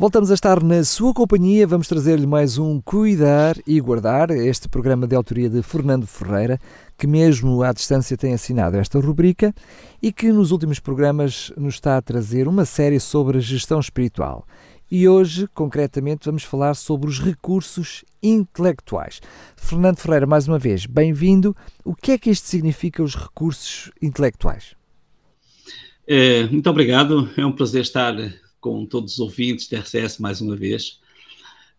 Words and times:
Voltamos 0.00 0.30
a 0.30 0.34
estar 0.34 0.62
na 0.62 0.82
sua 0.82 1.12
companhia, 1.12 1.66
vamos 1.66 1.86
trazer-lhe 1.86 2.26
mais 2.26 2.56
um 2.56 2.80
Cuidar 2.80 3.54
e 3.66 3.78
Guardar, 3.78 4.30
este 4.30 4.66
programa 4.66 5.06
de 5.06 5.14
autoria 5.14 5.50
de 5.50 5.62
Fernando 5.62 6.06
Ferreira, 6.06 6.58
que 6.96 7.06
mesmo 7.06 7.62
à 7.62 7.70
distância 7.70 8.16
tem 8.16 8.32
assinado 8.32 8.78
esta 8.78 8.98
rubrica 8.98 9.54
e 10.00 10.10
que 10.10 10.32
nos 10.32 10.52
últimos 10.52 10.80
programas 10.80 11.52
nos 11.54 11.74
está 11.74 11.98
a 11.98 12.00
trazer 12.00 12.48
uma 12.48 12.64
série 12.64 12.98
sobre 12.98 13.36
a 13.36 13.40
gestão 13.42 13.78
espiritual. 13.78 14.46
E 14.90 15.06
hoje, 15.06 15.46
concretamente, 15.52 16.24
vamos 16.24 16.44
falar 16.44 16.72
sobre 16.72 17.06
os 17.06 17.20
recursos 17.20 18.02
intelectuais. 18.22 19.20
Fernando 19.54 19.98
Ferreira, 19.98 20.26
mais 20.26 20.48
uma 20.48 20.58
vez, 20.58 20.86
bem-vindo. 20.86 21.54
O 21.84 21.94
que 21.94 22.12
é 22.12 22.18
que 22.18 22.30
isto 22.30 22.48
significa, 22.48 23.02
os 23.02 23.14
recursos 23.14 23.90
intelectuais? 24.00 24.74
É, 26.08 26.44
muito 26.44 26.70
obrigado, 26.70 27.28
é 27.36 27.44
um 27.44 27.52
prazer 27.52 27.82
estar 27.82 28.14
com 28.60 28.84
todos 28.84 29.14
os 29.14 29.20
ouvintes 29.20 29.68
da 29.68 29.78
RCS 29.78 30.18
mais 30.18 30.40
uma 30.40 30.56
vez. 30.56 31.00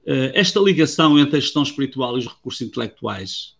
Eh, 0.05 0.31
esta 0.35 0.59
ligação 0.59 1.17
entre 1.19 1.37
a 1.37 1.39
gestão 1.39 1.63
espiritual 1.63 2.15
e 2.17 2.19
os 2.19 2.27
recursos 2.27 2.61
intelectuais 2.61 3.55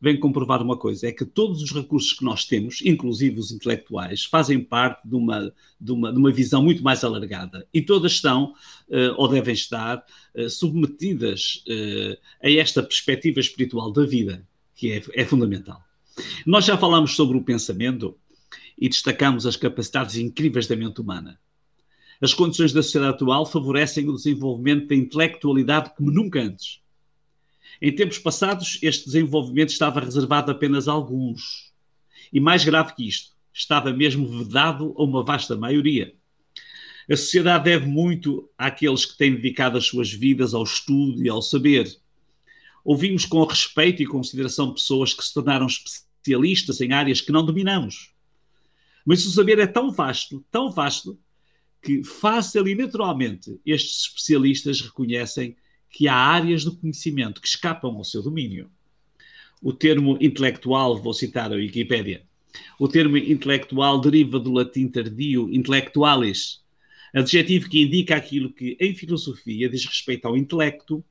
vem 0.00 0.18
comprovar 0.18 0.62
uma 0.62 0.76
coisa: 0.76 1.06
é 1.06 1.12
que 1.12 1.24
todos 1.24 1.62
os 1.62 1.72
recursos 1.72 2.12
que 2.12 2.24
nós 2.24 2.44
temos, 2.44 2.80
inclusive 2.84 3.38
os 3.38 3.52
intelectuais, 3.52 4.24
fazem 4.24 4.60
parte 4.60 5.06
de 5.06 5.14
uma, 5.14 5.52
de 5.80 5.92
uma, 5.92 6.12
de 6.12 6.18
uma 6.18 6.30
visão 6.30 6.62
muito 6.62 6.82
mais 6.82 7.04
alargada 7.04 7.66
e 7.72 7.80
todas 7.80 8.12
estão, 8.12 8.52
uh, 8.88 9.14
ou 9.16 9.28
devem 9.28 9.54
estar, 9.54 10.04
uh, 10.34 10.50
submetidas 10.50 11.64
a 12.42 12.50
esta 12.50 12.82
perspectiva 12.82 13.40
espiritual 13.40 13.92
da 13.92 14.04
vida, 14.04 14.46
que 14.74 14.92
é, 14.92 15.02
é 15.14 15.24
fundamental. 15.24 15.80
Nós 16.44 16.64
já 16.64 16.76
falamos 16.76 17.14
sobre 17.14 17.36
o 17.36 17.42
pensamento 17.42 18.16
e 18.78 18.88
destacamos 18.88 19.46
as 19.46 19.56
capacidades 19.56 20.16
incríveis 20.16 20.66
da 20.66 20.76
mente 20.76 21.00
humana. 21.00 21.38
As 22.20 22.32
condições 22.32 22.72
da 22.72 22.82
sociedade 22.82 23.14
atual 23.14 23.44
favorecem 23.44 24.08
o 24.08 24.14
desenvolvimento 24.14 24.88
da 24.88 24.94
intelectualidade 24.94 25.92
como 25.94 26.10
nunca 26.10 26.40
antes. 26.40 26.80
Em 27.80 27.94
tempos 27.94 28.18
passados, 28.18 28.78
este 28.82 29.04
desenvolvimento 29.04 29.68
estava 29.70 30.00
reservado 30.00 30.50
apenas 30.50 30.88
a 30.88 30.92
alguns. 30.92 31.72
E 32.32 32.40
mais 32.40 32.64
grave 32.64 32.94
que 32.94 33.06
isto, 33.06 33.32
estava 33.52 33.92
mesmo 33.92 34.26
vedado 34.26 34.94
a 34.96 35.02
uma 35.02 35.22
vasta 35.22 35.56
maioria. 35.56 36.14
A 37.08 37.16
sociedade 37.16 37.64
deve 37.64 37.86
muito 37.86 38.48
àqueles 38.58 39.04
que 39.04 39.16
têm 39.16 39.34
dedicado 39.34 39.78
as 39.78 39.86
suas 39.86 40.10
vidas 40.12 40.54
ao 40.54 40.64
estudo 40.64 41.22
e 41.22 41.28
ao 41.28 41.40
saber. 41.40 41.96
Ouvimos 42.84 43.24
com 43.24 43.44
respeito 43.44 44.02
e 44.02 44.06
consideração 44.06 44.72
pessoas 44.72 45.12
que 45.12 45.22
se 45.22 45.32
tornaram 45.32 45.66
especialistas 45.66 46.80
em 46.80 46.92
áreas 46.92 47.20
que 47.20 47.30
não 47.30 47.44
dominamos. 47.44 48.12
Mas 49.04 49.24
o 49.24 49.30
saber 49.30 49.58
é 49.58 49.66
tão 49.66 49.92
vasto, 49.92 50.44
tão 50.50 50.70
vasto, 50.70 51.18
que 51.82 52.02
fácil 52.02 52.66
e 52.66 52.74
naturalmente 52.74 53.60
estes 53.64 54.02
especialistas 54.02 54.80
reconhecem 54.80 55.56
que 55.90 56.08
há 56.08 56.14
áreas 56.14 56.64
do 56.64 56.76
conhecimento 56.76 57.40
que 57.40 57.48
escapam 57.48 57.94
ao 57.94 58.04
seu 58.04 58.22
domínio. 58.22 58.70
O 59.62 59.72
termo 59.72 60.18
intelectual, 60.20 61.00
vou 61.00 61.14
citar 61.14 61.52
a 61.52 61.56
Wikipédia, 61.56 62.22
o 62.78 62.88
termo 62.88 63.16
intelectual 63.16 64.00
deriva 64.00 64.38
do 64.38 64.52
latim 64.52 64.88
tardio 64.88 65.48
intellectualis, 65.52 66.62
adjetivo 67.14 67.68
que 67.68 67.80
indica 67.80 68.16
aquilo 68.16 68.52
que 68.52 68.76
em 68.80 68.94
filosofia 68.94 69.68
diz 69.68 69.84
respeito 69.84 70.26
ao 70.26 70.36
intelecto 70.36 71.04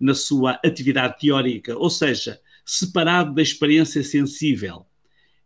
na 0.00 0.14
sua 0.14 0.52
atividade 0.64 1.20
teórica, 1.20 1.76
ou 1.76 1.90
seja, 1.90 2.40
separado 2.64 3.34
da 3.34 3.42
experiência 3.42 4.02
sensível, 4.02 4.86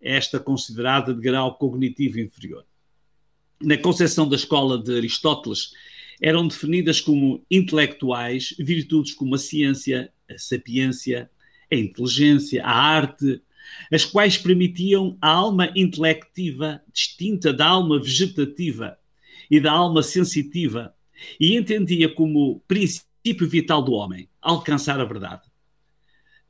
esta 0.00 0.40
considerada 0.40 1.12
de 1.12 1.20
grau 1.20 1.56
cognitivo 1.58 2.18
inferior 2.18 2.64
na 3.62 3.76
concepção 3.76 4.28
da 4.28 4.36
escola 4.36 4.82
de 4.82 4.96
Aristóteles, 4.96 5.72
eram 6.20 6.46
definidas 6.46 7.00
como 7.00 7.44
intelectuais 7.50 8.54
virtudes 8.58 9.14
como 9.14 9.34
a 9.34 9.38
ciência, 9.38 10.12
a 10.30 10.38
sapiência, 10.38 11.30
a 11.70 11.76
inteligência, 11.76 12.64
a 12.64 12.72
arte, 12.72 13.42
as 13.90 14.04
quais 14.04 14.36
permitiam 14.36 15.16
a 15.20 15.28
alma 15.28 15.72
intelectiva 15.76 16.82
distinta 16.92 17.52
da 17.52 17.66
alma 17.66 18.00
vegetativa 18.00 18.98
e 19.50 19.60
da 19.60 19.72
alma 19.72 20.02
sensitiva 20.02 20.94
e 21.38 21.56
entendia 21.56 22.08
como 22.08 22.60
princípio 22.66 23.48
vital 23.48 23.82
do 23.82 23.92
homem 23.92 24.28
alcançar 24.40 25.00
a 25.00 25.04
verdade. 25.04 25.49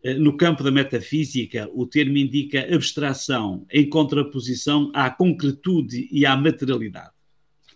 Eh, 0.02 0.14
no 0.14 0.36
campo 0.36 0.62
da 0.62 0.70
metafísica, 0.70 1.68
o 1.74 1.86
termo 1.86 2.16
indica 2.16 2.74
abstração 2.74 3.66
em 3.70 3.88
contraposição 3.88 4.90
à 4.94 5.10
concretude 5.10 6.08
e 6.10 6.24
à 6.24 6.36
materialidade. 6.36 7.12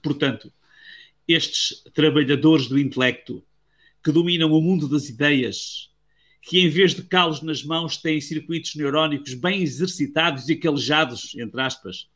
Portanto, 0.02 0.52
estes 1.28 1.82
trabalhadores 1.94 2.66
do 2.66 2.78
intelecto 2.78 3.42
que 4.02 4.12
dominam 4.12 4.52
o 4.52 4.60
mundo 4.60 4.88
das 4.88 5.08
ideias, 5.08 5.90
que 6.42 6.58
em 6.60 6.68
vez 6.68 6.94
de 6.94 7.02
calos 7.02 7.40
nas 7.40 7.62
mãos 7.62 7.96
têm 7.96 8.20
circuitos 8.20 8.74
neurónicos 8.74 9.32
bem 9.32 9.62
exercitados 9.62 10.48
e 10.48 10.56
calejados, 10.56 11.34
entre 11.36 11.60
aspas, 11.60 12.08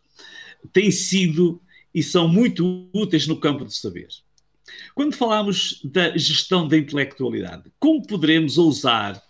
têm 0.72 0.90
sido 0.90 1.62
e 1.94 2.02
são 2.02 2.28
muito 2.28 2.90
úteis 2.92 3.26
no 3.26 3.40
campo 3.40 3.64
do 3.64 3.70
saber. 3.70 4.08
Quando 4.94 5.16
falamos 5.16 5.80
da 5.82 6.16
gestão 6.16 6.69
da 6.69 6.76
intelectualidade, 6.76 7.72
como 7.78 8.06
poderemos 8.06 8.58
ousar 8.58 9.22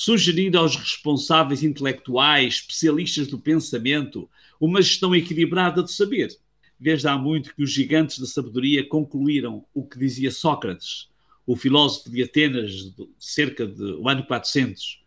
sugerir 0.00 0.56
aos 0.56 0.76
responsáveis 0.76 1.62
intelectuais, 1.62 2.54
especialistas 2.54 3.26
do 3.26 3.38
pensamento, 3.38 4.30
uma 4.58 4.80
gestão 4.80 5.14
equilibrada 5.14 5.82
do 5.82 5.90
saber. 5.90 6.34
Desde 6.78 7.06
há 7.06 7.18
muito 7.18 7.54
que 7.54 7.62
os 7.62 7.70
gigantes 7.70 8.18
da 8.18 8.24
sabedoria 8.24 8.82
concluíram 8.82 9.62
o 9.74 9.84
que 9.86 9.98
dizia 9.98 10.30
Sócrates, 10.30 11.10
o 11.46 11.54
filósofo 11.54 12.08
de 12.08 12.22
Atenas, 12.22 12.94
cerca 13.18 13.66
do 13.66 14.08
ano 14.08 14.24
400. 14.24 15.04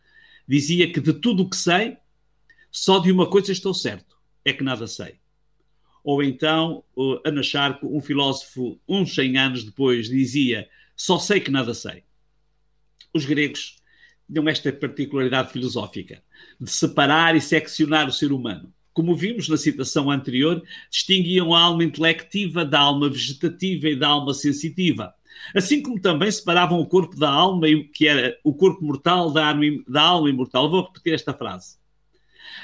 Dizia 0.47 0.91
que 0.93 1.01
de 1.01 1.13
tudo 1.13 1.41
o 1.41 1.49
que 1.49 1.57
sei, 1.57 1.97
só 2.71 2.99
de 2.99 3.11
uma 3.11 3.27
coisa 3.27 3.51
estou 3.51 3.73
certo, 3.73 4.15
é 4.45 4.53
que 4.53 4.63
nada 4.63 4.85
sei. 4.85 5.15
Ou 6.03 6.21
então, 6.21 6.83
Anacharco, 7.25 7.87
um 7.97 7.99
filósofo 7.99 8.79
uns 8.87 9.15
100 9.15 9.37
anos 9.39 9.63
depois, 9.63 10.07
dizia: 10.07 10.69
Só 10.95 11.17
sei 11.17 11.39
que 11.39 11.49
nada 11.49 11.73
sei. 11.73 12.03
Os 13.11 13.25
gregos 13.25 13.81
tinham 14.31 14.47
esta 14.47 14.71
particularidade 14.71 15.51
filosófica 15.51 16.21
de 16.59 16.69
separar 16.69 17.35
e 17.35 17.41
seccionar 17.41 18.07
o 18.07 18.11
ser 18.11 18.31
humano. 18.31 18.73
Como 18.93 19.15
vimos 19.15 19.49
na 19.49 19.57
citação 19.57 20.11
anterior, 20.11 20.61
distinguiam 20.89 21.53
a 21.53 21.61
alma 21.61 21.83
intelectiva 21.83 22.63
da 22.63 22.79
alma 22.79 23.09
vegetativa 23.09 23.89
e 23.89 23.95
da 23.95 24.07
alma 24.07 24.33
sensitiva. 24.33 25.13
Assim 25.55 25.81
como 25.81 25.99
também 25.99 26.31
separavam 26.31 26.79
o 26.79 26.85
corpo 26.85 27.17
da 27.17 27.29
alma, 27.29 27.67
que 27.93 28.07
era 28.07 28.37
o 28.43 28.53
corpo 28.53 28.85
mortal 28.85 29.31
da 29.31 29.47
alma, 29.47 29.65
da 29.87 30.01
alma 30.01 30.29
imortal. 30.29 30.69
Vou 30.69 30.83
repetir 30.83 31.13
esta 31.13 31.33
frase. 31.33 31.77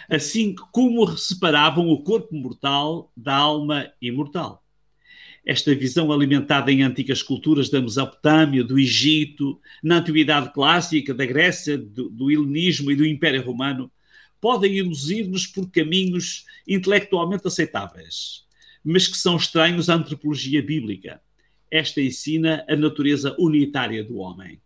Assim 0.07 0.53
como 0.71 1.17
separavam 1.17 1.89
o 1.89 2.03
corpo 2.03 2.35
mortal 2.35 3.11
da 3.17 3.35
alma 3.35 3.91
imortal 3.99 4.63
esta 5.45 5.73
visão 5.73 6.11
alimentada 6.11 6.71
em 6.71 6.83
antigas 6.83 7.23
culturas 7.23 7.69
da 7.69 7.81
Mesopotâmia, 7.81 8.63
do 8.63 8.77
Egito, 8.77 9.59
na 9.83 9.97
Antiguidade 9.97 10.53
Clássica, 10.53 11.13
da 11.13 11.25
Grécia, 11.25 11.77
do, 11.77 12.09
do 12.09 12.31
Helenismo 12.31 12.91
e 12.91 12.95
do 12.95 13.05
Império 13.05 13.43
Romano, 13.43 13.91
podem 14.41 14.79
induzir-nos 14.79 15.45
por 15.47 15.69
caminhos 15.69 16.45
intelectualmente 16.67 17.47
aceitáveis, 17.47 18.45
mas 18.83 19.07
que 19.07 19.17
são 19.17 19.35
estranhos 19.35 19.89
à 19.89 19.95
antropologia 19.95 20.61
bíblica. 20.61 21.21
Esta 21.71 22.01
ensina 22.01 22.65
a 22.67 22.75
natureza 22.75 23.35
unitária 23.37 24.03
do 24.03 24.17
homem. 24.17 24.59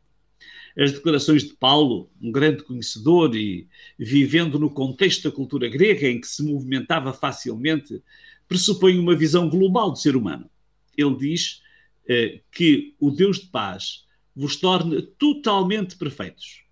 As 0.78 0.92
declarações 0.92 1.44
de 1.44 1.54
Paulo, 1.54 2.10
um 2.22 2.32
grande 2.32 2.64
conhecedor 2.64 3.36
e 3.36 3.68
vivendo 3.98 4.58
no 4.58 4.70
contexto 4.70 5.30
da 5.30 5.36
cultura 5.36 5.70
grega 5.70 6.08
em 6.08 6.20
que 6.20 6.28
se 6.28 6.44
movimentava 6.44 7.14
facilmente, 7.14 8.02
pressupõem 8.48 8.98
uma 9.00 9.16
visão 9.16 9.50
global 9.50 9.92
do 9.92 9.98
ser 9.98 10.16
humano 10.16 10.50
ele 10.98 11.16
diz 11.16 11.62
eh, 12.08 12.42
que 12.52 12.96
o 13.00 13.12
Deus 13.12 13.40
de 13.40 13.48
paz 13.48 14.06
vos 14.36 14.56
torne 14.56 15.02
totalmente 15.02 15.96
perfeitos 15.96 16.64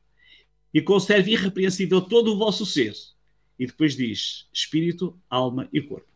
e 0.73 0.81
conserve 0.81 1.31
irrepreensível 1.31 2.01
todo 2.01 2.33
o 2.33 2.37
vosso 2.37 2.65
ser. 2.65 2.93
E 3.59 3.67
depois 3.67 3.95
diz 3.95 4.47
espírito, 4.51 5.19
alma 5.29 5.69
e 5.71 5.81
corpo. 5.81 6.07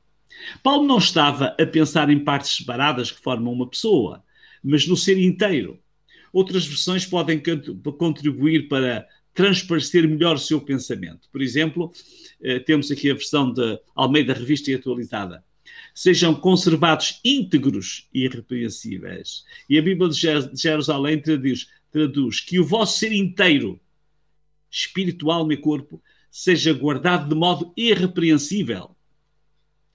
Paulo 0.63 0.85
não 0.87 0.97
estava 0.97 1.55
a 1.59 1.65
pensar 1.65 2.09
em 2.09 2.19
partes 2.19 2.55
separadas 2.55 3.11
que 3.11 3.21
formam 3.21 3.53
uma 3.53 3.69
pessoa, 3.69 4.23
mas 4.63 4.87
no 4.87 4.97
ser 4.97 5.17
inteiro. 5.17 5.79
Outras 6.33 6.65
versões 6.65 7.05
podem 7.05 7.41
contribuir 7.97 8.67
para 8.67 9.07
transparecer 9.33 10.07
melhor 10.07 10.35
o 10.35 10.39
seu 10.39 10.59
pensamento. 10.59 11.29
Por 11.31 11.41
exemplo, 11.41 11.91
eh, 12.41 12.59
temos 12.59 12.89
aqui 12.89 13.11
a 13.11 13.13
versão 13.13 13.51
de 13.51 13.79
Almeida 13.93 14.33
Revista 14.33 14.71
e 14.71 14.75
Atualizada. 14.75 15.43
Sejam 15.93 16.35
conservados 16.35 17.19
íntegros 17.23 18.07
e 18.13 18.25
irrepreensíveis. 18.25 19.43
E 19.69 19.77
a 19.77 19.81
Bíblia 19.81 20.09
de 20.09 20.61
Jerusalém 20.61 21.21
traduz, 21.21 21.67
traduz 21.91 22.39
que 22.39 22.59
o 22.59 22.65
vosso 22.65 22.99
ser 22.99 23.11
inteiro, 23.11 23.79
espiritual 24.69 25.49
e 25.51 25.57
corpo, 25.57 26.01
seja 26.29 26.73
guardado 26.73 27.29
de 27.29 27.35
modo 27.35 27.73
irrepreensível. 27.77 28.95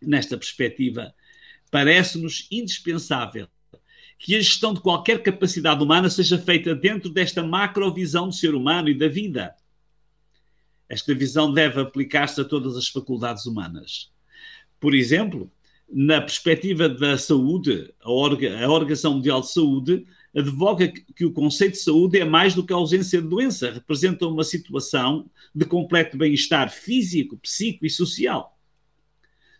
Nesta 0.01 0.39
perspectiva, 0.39 1.15
parece-nos 1.71 2.49
indispensável 2.51 3.47
que 4.19 4.35
a 4.35 4.39
gestão 4.39 4.75
de 4.75 4.81
qualquer 4.81 5.23
capacidade 5.23 5.83
humana 5.83 6.11
seja 6.11 6.39
feita 6.39 6.75
dentro 6.75 7.11
desta 7.11 7.43
macrovisão 7.43 8.29
do 8.29 8.35
ser 8.35 8.55
humano 8.55 8.89
e 8.89 8.95
da 8.95 9.09
vida. 9.09 9.55
Esta 10.89 11.15
visão 11.15 11.53
deve 11.53 11.81
aplicar-se 11.81 12.41
a 12.41 12.45
todas 12.45 12.77
as 12.77 12.89
faculdades 12.89 13.47
humanas. 13.47 14.11
Por 14.79 14.95
exemplo, 14.95 15.51
na 15.93 16.21
perspectiva 16.21 16.89
da 16.89 17.19
saúde, 17.19 17.93
a, 18.01 18.11
Orga, 18.11 18.65
a 18.65 18.71
Organização 18.71 19.15
Mundial 19.15 19.41
de 19.41 19.53
Saúde 19.53 20.07
advoga 20.35 20.89
que 20.89 21.25
o 21.25 21.33
conceito 21.33 21.73
de 21.73 21.81
saúde 21.81 22.19
é 22.19 22.25
mais 22.25 22.55
do 22.55 22.65
que 22.65 22.73
a 22.73 22.77
ausência 22.77 23.21
de 23.21 23.27
doença, 23.27 23.73
representa 23.73 24.27
uma 24.27 24.45
situação 24.45 25.29
de 25.53 25.65
completo 25.65 26.17
bem-estar 26.17 26.71
físico, 26.71 27.37
psíquico 27.39 27.87
e 27.87 27.91
social. 27.91 28.57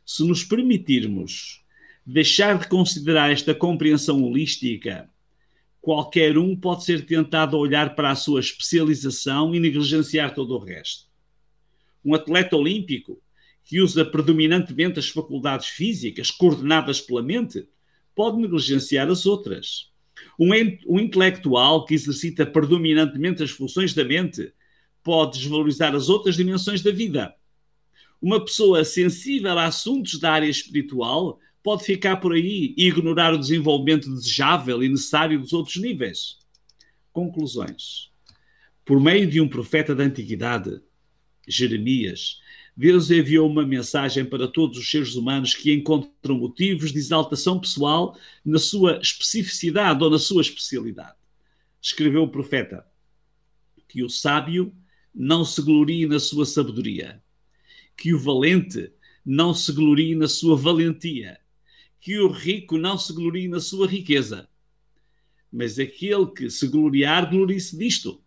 Se 0.07 0.25
nos 0.25 0.45
permitirmos 0.45 1.65
deixar 2.07 2.59
de 2.59 2.69
considerar 2.69 3.33
esta 3.33 3.53
compreensão 3.53 4.23
holística, 4.23 5.11
qualquer 5.81 6.39
um 6.39 6.55
pode 6.55 6.85
ser 6.85 7.05
tentado 7.05 7.57
a 7.57 7.61
olhar 7.61 7.97
para 7.97 8.11
a 8.11 8.17
sua 8.17 8.39
especialização 8.39 9.55
e 9.55 9.59
negligenciar 9.59 10.35
todo 10.35 10.55
o 10.55 10.59
resto. 10.59 11.09
Um 12.05 12.15
atleta 12.15 12.57
olímpico 12.57 13.21
que 13.71 13.81
usa 13.81 14.05
predominantemente 14.05 14.99
as 14.99 15.09
faculdades 15.09 15.69
físicas 15.69 16.29
coordenadas 16.29 17.01
pela 17.01 17.23
mente 17.23 17.69
pode 18.17 18.37
negligenciar 18.37 19.09
as 19.09 19.27
outras. 19.27 19.93
Um, 20.37 20.49
um 20.89 20.99
intelectual 20.99 21.85
que 21.85 21.95
exercita 21.95 22.45
predominantemente 22.45 23.45
as 23.45 23.53
funções 23.53 23.95
da 23.95 24.05
mente 24.05 24.53
pode 25.05 25.39
desvalorizar 25.39 25.95
as 25.95 26.09
outras 26.09 26.35
dimensões 26.35 26.83
da 26.83 26.91
vida. 26.91 27.33
Uma 28.21 28.45
pessoa 28.45 28.85
sensível 28.85 29.57
a 29.57 29.67
assuntos 29.67 30.19
da 30.19 30.33
área 30.33 30.49
espiritual 30.49 31.39
pode 31.63 31.85
ficar 31.85 32.17
por 32.17 32.33
aí 32.33 32.75
e 32.77 32.89
ignorar 32.89 33.33
o 33.33 33.39
desenvolvimento 33.39 34.13
desejável 34.13 34.83
e 34.83 34.89
necessário 34.89 35.39
dos 35.39 35.53
outros 35.53 35.77
níveis. 35.77 36.39
Conclusões. 37.13 38.11
Por 38.85 39.01
meio 39.01 39.31
de 39.31 39.41
um 39.41 39.49
profeta 39.49 39.95
da 39.95 40.03
antiguidade, 40.03 40.83
Jeremias, 41.47 42.41
Deus 42.81 43.11
enviou 43.11 43.47
uma 43.47 43.67
mensagem 43.67 44.25
para 44.25 44.49
todos 44.49 44.79
os 44.79 44.91
seres 44.91 45.15
humanos 45.15 45.55
que 45.55 45.71
encontram 45.71 46.39
motivos 46.39 46.91
de 46.91 46.99
exaltação 46.99 47.61
pessoal 47.61 48.19
na 48.43 48.59
sua 48.59 48.99
especificidade 49.03 50.03
ou 50.03 50.09
na 50.09 50.19
sua 50.19 50.41
especialidade. 50.41 51.15
Escreveu 51.79 52.23
o 52.23 52.31
profeta 52.31 52.87
que 53.87 54.03
o 54.03 54.09
sábio 54.09 54.75
não 55.15 55.45
se 55.45 55.61
glorie 55.61 56.07
na 56.07 56.19
sua 56.19 56.47
sabedoria, 56.47 57.23
que 57.95 58.15
o 58.15 58.19
valente 58.19 58.91
não 59.27 59.53
se 59.53 59.75
glorie 59.75 60.15
na 60.15 60.27
sua 60.27 60.57
valentia, 60.57 61.39
que 62.01 62.19
o 62.19 62.29
rico 62.29 62.79
não 62.79 62.97
se 62.97 63.13
glorie 63.13 63.47
na 63.47 63.61
sua 63.61 63.87
riqueza. 63.87 64.49
Mas 65.53 65.79
aquele 65.79 66.29
que 66.29 66.49
se 66.49 66.67
gloriar, 66.67 67.29
glorie-se 67.29 67.77
disto: 67.77 68.25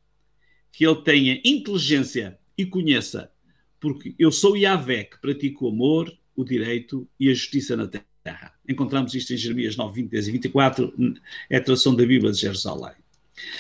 que 0.72 0.86
ele 0.86 1.02
tenha 1.02 1.42
inteligência 1.44 2.38
e 2.56 2.68
conheça, 2.68 3.33
porque 3.84 4.16
eu 4.18 4.32
sou 4.32 4.56
Yahvé 4.56 5.04
que 5.04 5.18
pratico 5.20 5.66
o 5.66 5.68
amor, 5.68 6.10
o 6.38 6.46
direito 6.46 7.06
e 7.20 7.30
a 7.30 7.34
justiça 7.34 7.76
na 7.76 7.86
terra. 7.86 8.54
Encontramos 8.68 9.14
isto 9.14 9.34
em 9.34 9.38
Jeremias 9.38 9.76
9, 9.76 10.04
23 10.04 10.26
e 10.26 10.32
24, 10.32 10.94
é 11.50 11.58
a 11.58 11.62
tradução 11.62 11.94
da 11.94 12.06
Bíblia 12.06 12.32
de 12.32 12.40
Jerusalém. 12.40 12.96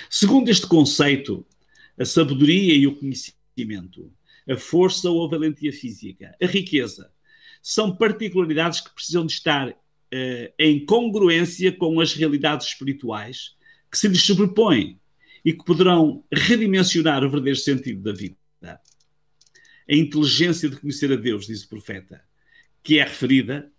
Segundo 0.10 0.48
este 0.48 0.66
conceito, 0.66 1.46
a 2.00 2.06
sabedoria 2.06 2.74
e 2.74 2.88
o 2.88 2.96
conhecimento, 2.96 4.10
a 4.50 4.56
força 4.56 5.10
ou 5.10 5.26
a 5.26 5.30
valentia 5.30 5.74
física, 5.74 6.34
a 6.42 6.46
riqueza, 6.46 7.12
são 7.62 7.94
particularidades 7.94 8.80
que 8.80 8.96
precisam 8.96 9.26
de 9.26 9.34
estar 9.34 9.72
uh, 9.72 10.54
em 10.58 10.86
congruência 10.86 11.70
com 11.70 12.00
as 12.00 12.14
realidades 12.14 12.68
espirituais 12.68 13.58
que 13.92 13.98
se 13.98 14.08
lhes 14.08 14.22
sobrepõem 14.22 14.98
e 15.44 15.52
que 15.52 15.66
poderão 15.66 16.24
redimensionar 16.32 17.26
o 17.26 17.30
verdadeiro 17.30 17.60
sentido 17.60 18.02
da 18.02 18.14
vida. 18.14 18.38
A 19.90 19.96
inteligência 19.96 20.70
de 20.70 20.78
conhecer 20.78 21.12
a 21.12 21.16
Deus, 21.16 21.48
diz 21.48 21.64
o 21.64 21.70
profeta, 21.70 22.24
que 22.82 23.00
é 23.00 23.04
referida, 23.04 23.72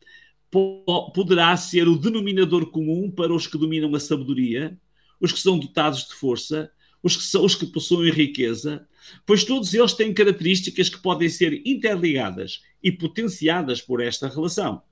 poderá 1.14 1.56
ser 1.56 1.88
o 1.88 1.98
denominador 1.98 2.70
comum 2.70 3.10
para 3.10 3.34
os 3.34 3.46
que 3.46 3.58
dominam 3.58 3.94
a 3.94 4.00
sabedoria, 4.00 4.78
os 5.20 5.32
que 5.32 5.40
são 5.40 5.58
dotados 5.58 6.06
de 6.06 6.14
força, 6.14 6.70
os 7.02 7.16
que, 7.16 7.22
são, 7.22 7.44
os 7.44 7.54
que 7.54 7.66
possuem 7.66 8.12
riqueza, 8.12 8.86
pois 9.26 9.44
todos 9.44 9.74
eles 9.74 9.92
têm 9.92 10.14
características 10.14 10.88
que 10.88 11.00
podem 11.00 11.28
ser 11.28 11.60
interligadas 11.66 12.62
e 12.82 12.92
potenciadas 12.92 13.80
por 13.80 14.00
esta 14.00 14.28
relação. 14.28 14.82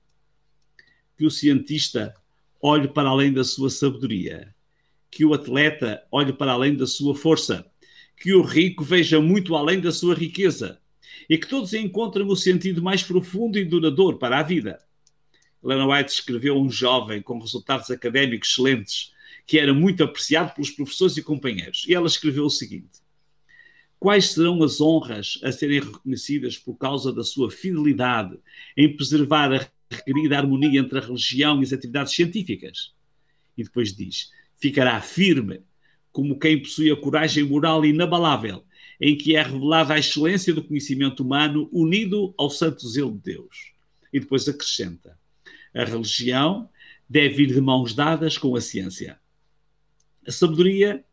Que 1.17 1.25
o 1.25 1.31
cientista 1.31 2.13
olhe 2.61 2.87
para 2.87 3.09
além 3.09 3.31
da 3.31 3.43
sua 3.43 3.69
sabedoria, 3.69 4.53
que 5.09 5.23
o 5.23 5.33
atleta 5.33 6.03
olhe 6.11 6.33
para 6.33 6.51
além 6.51 6.75
da 6.75 6.87
sua 6.87 7.15
força, 7.15 7.65
que 8.17 8.33
o 8.33 8.41
rico 8.41 8.83
veja 8.83 9.19
muito 9.19 9.55
além 9.55 9.79
da 9.79 9.91
sua 9.91 10.13
riqueza 10.13 10.79
e 11.29 11.37
que 11.37 11.47
todos 11.47 11.73
encontrem 11.73 12.25
o 12.25 12.35
sentido 12.35 12.81
mais 12.81 13.03
profundo 13.03 13.57
e 13.57 13.65
duradouro 13.65 14.17
para 14.17 14.39
a 14.39 14.43
vida. 14.43 14.79
Helena 15.63 15.87
White 15.87 16.11
escreveu 16.11 16.57
um 16.59 16.69
jovem 16.69 17.21
com 17.21 17.39
resultados 17.39 17.89
académicos 17.89 18.49
excelentes, 18.49 19.13
que 19.45 19.57
era 19.57 19.73
muito 19.73 20.03
apreciado 20.03 20.53
pelos 20.53 20.71
professores 20.71 21.15
e 21.17 21.23
companheiros. 21.23 21.85
E 21.87 21.93
ela 21.93 22.07
escreveu 22.07 22.45
o 22.45 22.49
seguinte: 22.49 23.01
Quais 23.97 24.31
serão 24.31 24.61
as 24.61 24.81
honras 24.81 25.39
a 25.43 25.51
serem 25.51 25.79
reconhecidas 25.79 26.57
por 26.57 26.75
causa 26.75 27.13
da 27.13 27.23
sua 27.23 27.49
fidelidade 27.49 28.37
em 28.75 28.93
preservar 28.93 29.53
a 29.53 29.69
requerida 29.93 30.37
harmonia 30.37 30.79
entre 30.79 30.97
a 30.97 31.01
religião 31.01 31.59
e 31.59 31.63
as 31.63 31.73
atividades 31.73 32.13
científicas. 32.13 32.93
E 33.57 33.63
depois 33.63 33.95
diz: 33.95 34.31
ficará 34.57 34.99
firme 35.01 35.61
como 36.11 36.37
quem 36.37 36.61
possui 36.61 36.91
a 36.91 36.95
coragem 36.95 37.43
moral 37.43 37.85
inabalável, 37.85 38.63
em 39.05 39.17
que 39.17 39.35
é 39.35 39.41
revelada 39.41 39.93
a 39.93 39.99
excelência 39.99 40.53
do 40.53 40.63
conhecimento 40.63 41.23
humano 41.23 41.67
unido 41.71 42.33
ao 42.37 42.49
santo 42.49 42.87
zelo 42.87 43.11
de 43.11 43.33
Deus. 43.33 43.73
E 44.11 44.19
depois 44.19 44.47
acrescenta: 44.47 45.17
a 45.73 45.83
religião 45.83 46.69
deve 47.09 47.43
ir 47.43 47.47
de 47.47 47.59
mãos 47.59 47.93
dadas 47.93 48.37
com 48.37 48.55
a 48.55 48.61
ciência. 48.61 49.19
A 50.25 50.31
sabedoria, 50.31 51.03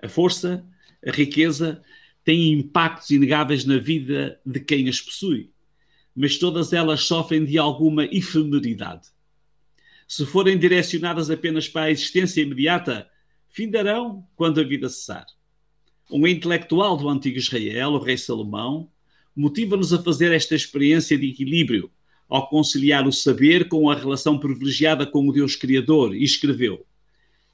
a 0.00 0.08
força, 0.08 0.64
a 1.04 1.10
riqueza 1.10 1.82
têm 2.24 2.52
impactos 2.52 3.10
inegáveis 3.10 3.64
na 3.64 3.78
vida 3.78 4.40
de 4.46 4.60
quem 4.60 4.88
as 4.88 5.00
possui 5.00 5.52
mas 6.14 6.36
todas 6.38 6.72
elas 6.72 7.04
sofrem 7.04 7.44
de 7.44 7.58
alguma 7.58 8.04
efemeridade. 8.04 9.08
Se 10.06 10.26
forem 10.26 10.58
direcionadas 10.58 11.30
apenas 11.30 11.68
para 11.68 11.86
a 11.86 11.90
existência 11.90 12.42
imediata, 12.42 13.08
findarão 13.48 14.26
quando 14.36 14.60
a 14.60 14.64
vida 14.64 14.88
cessar. 14.88 15.26
Um 16.12 16.26
intelectual 16.26 16.96
do 16.96 17.08
antigo 17.08 17.38
Israel, 17.38 17.92
o 17.92 17.98
rei 17.98 18.18
Salomão, 18.18 18.90
motiva-nos 19.34 19.92
a 19.92 20.02
fazer 20.02 20.32
esta 20.32 20.54
experiência 20.54 21.16
de 21.16 21.28
equilíbrio 21.28 21.90
ao 22.28 22.48
conciliar 22.48 23.06
o 23.06 23.12
saber 23.12 23.68
com 23.68 23.90
a 23.90 23.94
relação 23.94 24.38
privilegiada 24.38 25.06
com 25.06 25.26
o 25.26 25.32
Deus 25.32 25.56
Criador 25.56 26.14
e 26.14 26.22
escreveu: 26.22 26.86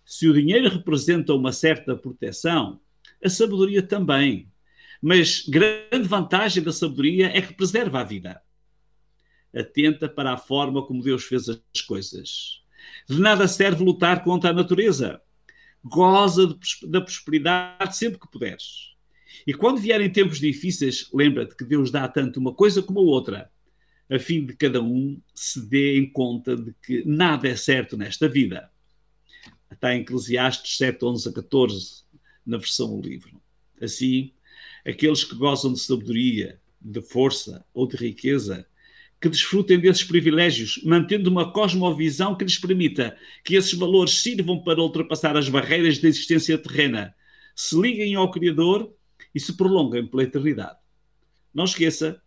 Se 0.04 0.28
o 0.28 0.34
dinheiro 0.34 0.68
representa 0.68 1.34
uma 1.34 1.52
certa 1.52 1.96
proteção, 1.96 2.80
a 3.24 3.28
sabedoria 3.28 3.82
também. 3.82 4.48
Mas 5.00 5.44
grande 5.48 6.08
vantagem 6.08 6.62
da 6.62 6.72
sabedoria 6.72 7.28
é 7.28 7.40
que 7.40 7.54
preserva 7.54 8.00
a 8.00 8.04
vida 8.04 8.42
atenta 9.56 10.08
para 10.08 10.32
a 10.32 10.36
forma 10.36 10.84
como 10.84 11.02
Deus 11.02 11.24
fez 11.24 11.48
as 11.48 11.80
coisas. 11.86 12.62
De 13.08 13.20
nada 13.20 13.48
serve 13.48 13.82
lutar 13.82 14.22
contra 14.22 14.50
a 14.50 14.52
natureza. 14.52 15.20
Goza 15.88 16.58
da 16.86 17.00
prosperidade 17.00 17.96
sempre 17.96 18.18
que 18.18 18.30
puderes. 18.30 18.94
E 19.46 19.54
quando 19.54 19.80
vierem 19.80 20.10
tempos 20.10 20.40
difíceis, 20.40 21.08
lembra-te 21.12 21.56
que 21.56 21.64
Deus 21.64 21.90
dá 21.90 22.06
tanto 22.08 22.38
uma 22.38 22.52
coisa 22.52 22.82
como 22.82 23.00
a 23.00 23.02
outra, 23.02 23.50
a 24.10 24.18
fim 24.18 24.44
de 24.44 24.54
cada 24.54 24.82
um 24.82 25.20
se 25.34 25.60
dê 25.60 25.98
em 25.98 26.10
conta 26.10 26.56
de 26.56 26.74
que 26.82 27.04
nada 27.06 27.46
é 27.46 27.56
certo 27.56 27.96
nesta 27.96 28.28
vida. 28.28 28.70
Está 29.70 29.94
em 29.94 30.00
Eclesiastes 30.00 30.78
7, 30.78 31.04
11 31.04 31.28
a 31.28 31.32
14, 31.32 32.04
na 32.44 32.56
versão 32.56 32.98
do 32.98 33.06
livro. 33.06 33.40
Assim, 33.80 34.32
aqueles 34.84 35.24
que 35.24 35.34
gozam 35.34 35.72
de 35.72 35.80
sabedoria, 35.80 36.60
de 36.80 37.02
força 37.02 37.64
ou 37.74 37.86
de 37.86 37.96
riqueza, 37.96 38.66
que 39.20 39.28
desfrutem 39.28 39.78
desses 39.80 40.04
privilégios, 40.04 40.80
mantendo 40.84 41.28
uma 41.28 41.52
cosmovisão 41.52 42.36
que 42.36 42.44
lhes 42.44 42.58
permita 42.58 43.16
que 43.44 43.56
esses 43.56 43.72
valores 43.74 44.22
sirvam 44.22 44.62
para 44.62 44.80
ultrapassar 44.80 45.36
as 45.36 45.48
barreiras 45.48 45.98
da 45.98 46.08
existência 46.08 46.56
terrena, 46.56 47.14
se 47.54 47.78
liguem 47.78 48.14
ao 48.14 48.30
Criador 48.30 48.92
e 49.34 49.40
se 49.40 49.56
prolongam 49.56 50.06
pela 50.06 50.22
eternidade. 50.22 50.76
Não 51.52 51.64
esqueça, 51.64 52.20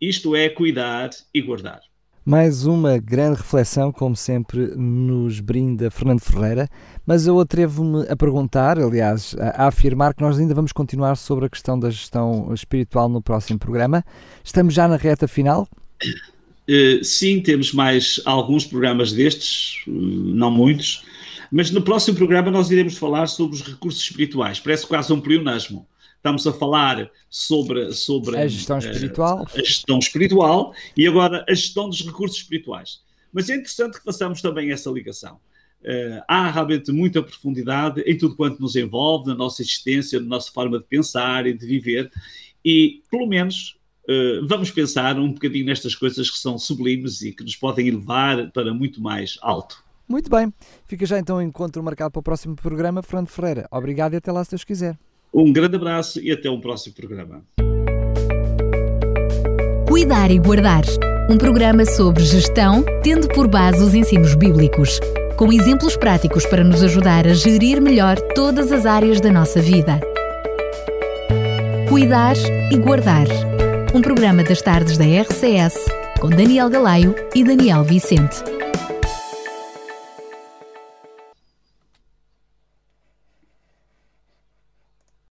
isto 0.00 0.36
é 0.36 0.48
cuidar 0.48 1.10
e 1.32 1.40
guardar. 1.40 1.80
Mais 2.26 2.64
uma 2.64 2.96
grande 2.96 3.36
reflexão, 3.36 3.92
como 3.92 4.16
sempre, 4.16 4.74
nos 4.74 5.40
brinda 5.40 5.90
Fernando 5.90 6.20
Ferreira, 6.20 6.68
mas 7.04 7.26
eu 7.26 7.38
atrevo-me 7.38 8.06
a 8.08 8.16
perguntar, 8.16 8.78
aliás, 8.78 9.36
a, 9.38 9.66
afirmar 9.66 10.14
que 10.14 10.22
nós 10.22 10.38
ainda 10.38 10.54
vamos 10.54 10.72
continuar 10.72 11.16
sobre 11.16 11.44
a 11.44 11.50
questão 11.50 11.78
da 11.78 11.90
gestão 11.90 12.52
espiritual 12.54 13.10
no 13.10 13.20
próximo 13.20 13.58
programa. 13.58 14.02
Estamos 14.42 14.72
já 14.72 14.88
na 14.88 14.96
reta 14.96 15.28
final? 15.28 15.68
Uh, 16.68 17.04
sim, 17.04 17.40
temos 17.40 17.72
mais 17.72 18.20
alguns 18.24 18.64
programas 18.64 19.12
destes, 19.12 19.82
não 19.86 20.50
muitos, 20.50 21.04
mas 21.50 21.70
no 21.70 21.82
próximo 21.82 22.16
programa 22.16 22.50
nós 22.50 22.70
iremos 22.70 22.96
falar 22.96 23.26
sobre 23.26 23.56
os 23.56 23.62
recursos 23.62 24.02
espirituais. 24.02 24.58
Parece 24.58 24.86
quase 24.86 25.12
um 25.12 25.20
pleonasmo 25.20 25.86
estamos 26.24 26.46
a 26.46 26.52
falar 26.54 27.10
sobre, 27.28 27.92
sobre 27.92 28.38
a 28.38 28.48
gestão 28.48 28.78
espiritual. 28.78 29.46
A, 29.46 29.58
a 29.58 29.62
gestão 29.62 29.98
espiritual 29.98 30.74
e 30.96 31.06
agora 31.06 31.44
a 31.46 31.52
gestão 31.52 31.86
dos 31.86 32.00
recursos 32.00 32.38
espirituais. 32.38 33.02
Mas 33.30 33.50
é 33.50 33.56
interessante 33.56 33.98
que 33.98 34.04
façamos 34.04 34.40
também 34.40 34.72
essa 34.72 34.90
ligação. 34.90 35.38
Uh, 35.82 36.24
há 36.26 36.50
realmente 36.50 36.90
muita 36.90 37.22
profundidade 37.22 38.00
em 38.06 38.16
tudo 38.16 38.36
quanto 38.36 38.58
nos 38.58 38.74
envolve, 38.74 39.26
na 39.26 39.34
nossa 39.34 39.60
existência, 39.60 40.18
na 40.18 40.26
nossa 40.26 40.50
forma 40.50 40.78
de 40.78 40.84
pensar 40.86 41.46
e 41.46 41.52
de 41.52 41.66
viver, 41.66 42.10
e 42.64 43.02
pelo 43.10 43.26
menos 43.26 43.76
uh, 44.08 44.46
vamos 44.46 44.70
pensar 44.70 45.18
um 45.18 45.32
bocadinho 45.32 45.66
nestas 45.66 45.94
coisas 45.94 46.30
que 46.30 46.38
são 46.38 46.58
sublimes 46.58 47.22
e 47.22 47.32
que 47.32 47.42
nos 47.42 47.56
podem 47.56 47.88
elevar 47.88 48.50
para 48.52 48.72
muito 48.72 49.00
mais 49.00 49.38
alto. 49.42 49.82
Muito 50.08 50.30
bem, 50.30 50.52
fica 50.86 51.06
já 51.06 51.18
então 51.18 51.38
o 51.38 51.42
encontro 51.42 51.82
marcado 51.82 52.10
para 52.10 52.20
o 52.20 52.22
próximo 52.22 52.54
programa. 52.54 53.02
Fernando 53.02 53.28
Ferreira, 53.28 53.66
obrigado 53.70 54.14
e 54.14 54.16
até 54.16 54.30
lá 54.30 54.44
se 54.44 54.50
Deus 54.50 54.64
quiser. 54.64 54.98
Um 55.32 55.52
grande 55.52 55.76
abraço 55.76 56.20
e 56.20 56.30
até 56.30 56.50
um 56.50 56.60
próximo 56.60 56.94
programa. 56.94 57.42
Cuidar 59.88 60.30
e 60.30 60.38
Guardar 60.38 60.84
um 61.28 61.38
programa 61.38 61.86
sobre 61.86 62.22
gestão, 62.22 62.84
tendo 63.02 63.28
por 63.28 63.48
base 63.48 63.82
os 63.82 63.94
ensinos 63.94 64.34
bíblicos, 64.34 65.00
com 65.38 65.52
exemplos 65.52 65.96
práticos 65.96 66.44
para 66.46 66.62
nos 66.62 66.82
ajudar 66.82 67.26
a 67.26 67.32
gerir 67.32 67.80
melhor 67.80 68.20
todas 68.34 68.70
as 68.70 68.84
áreas 68.84 69.20
da 69.20 69.32
nossa 69.32 69.60
vida. 69.60 70.00
Cuidar 71.88 72.36
e 72.70 72.76
Guardar 72.76 73.26
um 73.94 74.02
programa 74.02 74.42
das 74.42 74.60
tardes 74.60 74.98
da 74.98 75.04
RCS, 75.04 75.76
com 76.20 76.28
Daniel 76.28 76.68
Galaio 76.68 77.14
e 77.32 77.44
Daniel 77.44 77.84
Vicente. 77.84 78.53